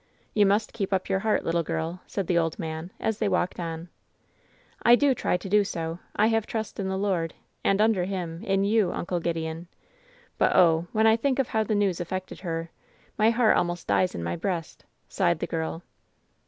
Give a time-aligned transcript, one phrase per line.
[0.33, 3.59] "You must keep up your heart, little girl," said the old man, as they walked
[3.59, 3.87] on.
[4.81, 5.99] "I do try to do so.
[6.15, 8.91] I have trust in the Lord; and, under Him, in you.
[8.91, 9.67] Uncle Gideon.
[10.39, 10.87] But oh!
[10.91, 12.71] when I think of how the news affected her,
[13.15, 15.83] my heart almost dies in my breast," sighed the girl.